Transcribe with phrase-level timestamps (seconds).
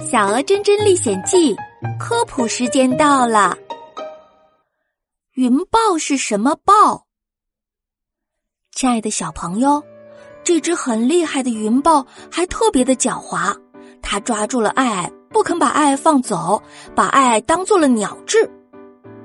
[0.10, 1.54] 《小鹅真真历险记》
[1.98, 3.54] 科普时间到了。
[5.34, 7.06] 云豹是什么豹？
[8.72, 9.82] 亲爱的小朋友，
[10.42, 13.54] 这只很厉害的云豹还特别的狡猾，
[14.00, 16.62] 它抓住了爱爱，不肯把爱爱放走，
[16.96, 18.50] 把爱爱当做了鸟治，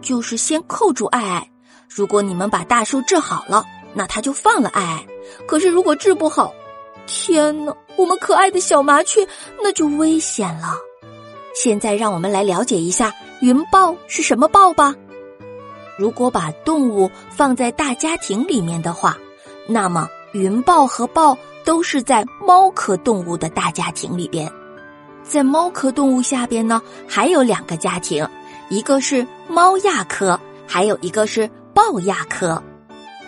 [0.00, 1.50] 就是先扣住爱爱。
[1.86, 3.62] 如果你们把大树治好了，
[3.92, 5.06] 那它就放了爱爱；
[5.46, 6.50] 可是如果治不好，
[7.06, 9.26] 天哪，我们可爱的小麻雀
[9.62, 10.74] 那就危险了。
[11.54, 14.94] 现在让我们来了解一下云豹是什么豹吧。
[15.98, 19.16] 如果把动物放在大家庭里面的话，
[19.68, 24.50] 那么云豹和豹都是在猫科动物的大家庭里边。
[25.22, 28.26] 在猫科动物下边呢，还有两个家庭，
[28.70, 32.60] 一个是猫亚科，还有一个是豹亚科。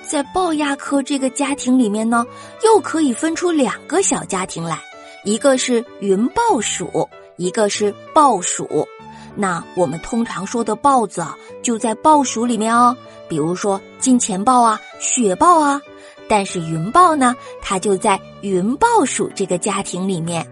[0.09, 2.25] 在豹亚科这个家庭里面呢，
[2.63, 4.79] 又可以分出两个小家庭来，
[5.25, 8.87] 一个是云豹属，一个是豹属。
[9.35, 12.97] 那我们通常说的豹子啊，就在豹属里面哦，
[13.29, 15.81] 比如说金钱豹啊、雪豹啊。
[16.27, 20.47] 但是云豹呢，它就在云豹属这个家庭里面。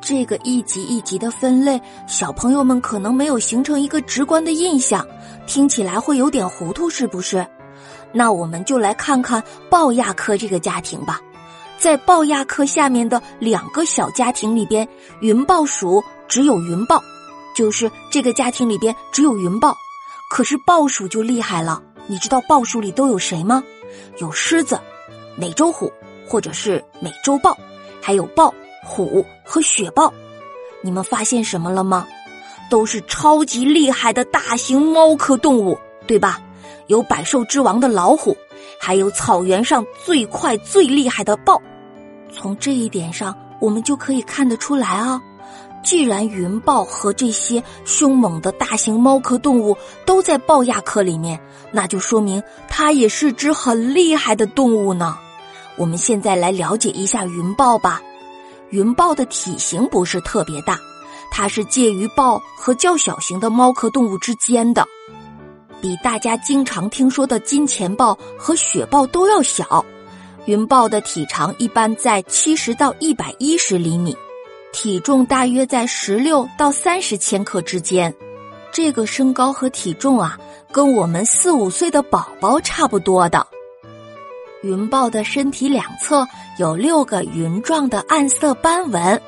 [0.00, 5.06] 这个一级一级的分类，小朋友们可能没有形成一个直观的印象，
[5.46, 7.46] 听起来会有点糊涂，是不是？
[8.16, 11.20] 那我们就来看看豹亚科这个家庭吧，
[11.76, 14.88] 在豹亚科下面的两个小家庭里边，
[15.20, 17.02] 云豹属只有云豹，
[17.56, 19.76] 就是这个家庭里边只有云豹。
[20.30, 23.64] 可是豹属就厉害了，你知道豹属里都有谁吗？
[24.18, 24.80] 有狮子、
[25.36, 25.92] 美洲虎
[26.26, 27.58] 或者是美洲豹，
[28.00, 28.54] 还有豹、
[28.84, 30.12] 虎和雪豹。
[30.82, 32.06] 你们发现什么了吗？
[32.70, 36.40] 都是超级厉害的大型猫科动物，对吧？
[36.86, 38.36] 有百兽之王的老虎，
[38.80, 41.60] 还有草原上最快最厉害的豹。
[42.32, 45.20] 从这一点上，我们就可以看得出来啊。
[45.82, 51.38] 既然云豹和这些凶猛的大型猫科动物都在豹亚科里面，
[51.70, 55.18] 那就说明它也是只很厉害的动物呢。
[55.76, 58.00] 我们现在来了解一下云豹吧。
[58.70, 60.80] 云豹的体型不是特别大，
[61.30, 64.86] 它是介于豹和较小型的猫科动物之间的。
[65.84, 69.84] 比大家经常听说的金钱豹和雪豹都要小，
[70.46, 74.16] 云豹的体长一般在七十到一百一十厘米，
[74.72, 78.14] 体重大约在十六到三十千克之间。
[78.72, 80.38] 这个身高和体重啊，
[80.72, 83.46] 跟我们四五岁的宝宝差不多的。
[84.62, 89.20] 云豹的身体两侧有六个云状的暗色斑纹，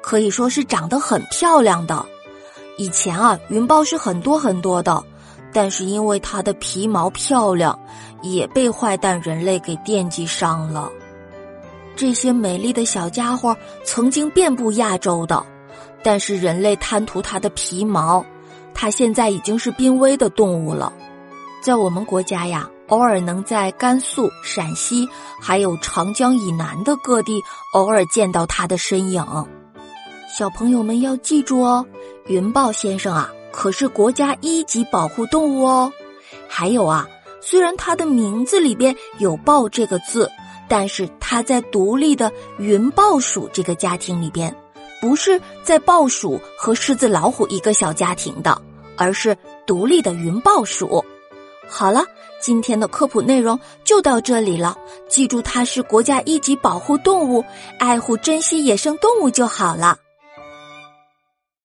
[0.00, 2.06] 可以说是长得很漂亮的。
[2.78, 5.04] 以前啊，云豹是很多很多的。
[5.54, 7.78] 但是因为它的皮毛漂亮，
[8.22, 10.90] 也被坏蛋人类给惦记上了。
[11.96, 15.46] 这些美丽的小家伙曾经遍布亚洲的，
[16.02, 18.26] 但是人类贪图它的皮毛，
[18.74, 20.92] 它现在已经是濒危的动物了。
[21.62, 25.08] 在我们国家呀，偶尔能在甘肃、陕西
[25.40, 27.40] 还有长江以南的各地
[27.72, 29.24] 偶尔见到它的身影。
[30.36, 31.86] 小朋友们要记住哦，
[32.26, 33.30] 云豹先生啊。
[33.56, 35.92] 可是国家一级保护动物哦，
[36.48, 37.08] 还有啊，
[37.40, 40.30] 虽然它的名字里边有“豹”这个字，
[40.68, 44.54] 但是它在独立的云豹属这个家庭里边，
[45.00, 48.60] 不是在豹属和狮子、老虎一个小家庭的，
[48.96, 49.34] 而是
[49.66, 51.02] 独立的云豹属。
[51.66, 52.04] 好了，
[52.42, 54.76] 今天的科普内容就到这里了，
[55.08, 57.42] 记住它是国家一级保护动物，
[57.78, 59.96] 爱护珍惜野生动物就好了。